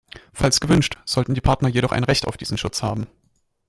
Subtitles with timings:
[0.33, 3.05] Falls gewünscht, sollten die Partner jedoch ein Recht auf diesen Schutz haben.